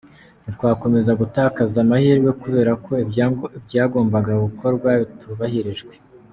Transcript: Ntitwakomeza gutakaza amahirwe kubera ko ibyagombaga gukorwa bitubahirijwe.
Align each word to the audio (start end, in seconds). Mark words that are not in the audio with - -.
Ntitwakomeza 0.41 1.11
gutakaza 1.21 1.77
amahirwe 1.85 2.29
kubera 2.41 2.71
ko 2.85 2.91
ibyagombaga 3.03 4.33
gukorwa 4.45 4.89
bitubahirijwe. 5.01 5.93